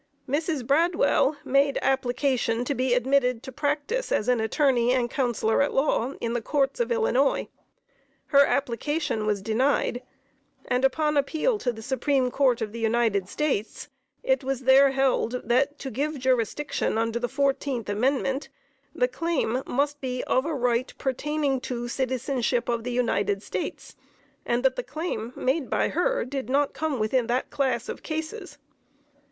[0.27, 0.65] Mrs.
[0.65, 6.15] Bradwell made application to be admitted to practice as an attorney and counsellor at law,
[6.19, 7.47] in the Courts of Illinois.
[8.25, 10.01] Her application was denied,
[10.65, 13.89] and upon appeal to the Supreme Court of the United States,
[14.23, 18.49] it was there held that to give jurisdiction under the 14th Amendment,
[18.95, 23.95] the claim must be of a right pertaining to citizenship of the United States,
[24.47, 28.57] and that the claim made by her did not come within that class of cases.